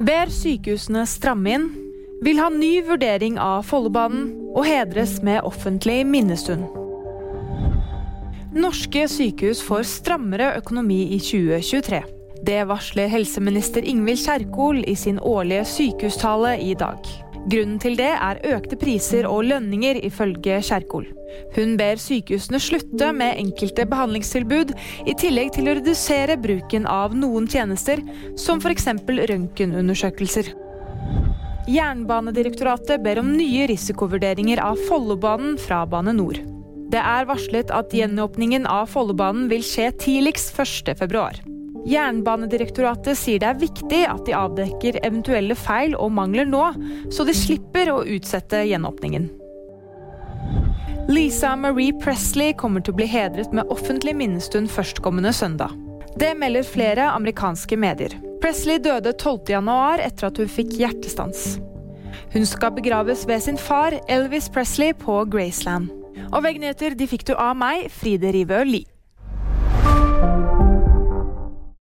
[0.00, 1.64] Ber sykehusene stramme inn,
[2.24, 6.64] vil ha ny vurdering av Follobanen og hedres med offentlig minnestund.
[8.56, 12.00] Norske sykehus får strammere økonomi i 2023.
[12.48, 17.04] Det varsler helseminister Ingvild Kjerkol i sin årlige sykehustale i dag.
[17.48, 21.06] Grunnen til det er økte priser og lønninger, ifølge Kjerkol.
[21.54, 24.74] Hun ber sykehusene slutte med enkelte behandlingstilbud,
[25.08, 28.02] i tillegg til å redusere bruken av noen tjenester,
[28.36, 28.90] som f.eks.
[29.32, 30.52] røntgenundersøkelser.
[31.70, 36.42] Jernbanedirektoratet ber om nye risikovurderinger av Follobanen fra Bane NOR.
[36.90, 41.59] Det er varslet at gjenåpningen av Follobanen vil skje tidligst 1.2.
[41.88, 46.64] Jernbanedirektoratet sier det er viktig at de avdekker eventuelle feil og mangler nå,
[47.12, 49.30] så de slipper å utsette gjenåpningen.
[51.10, 55.72] Lisa Marie Presley kommer til å bli hedret med offentlig minnestund førstkommende søndag.
[56.20, 58.14] Det melder flere amerikanske medier.
[58.42, 61.56] Presley døde 12.1 etter at hun fikk hjertestans.
[62.34, 65.90] Hun skal begraves ved sin far Elvis Presley på Graceland.
[66.30, 68.99] Og VG-nyheter de fikk du av meg, Fride Rivø Lie.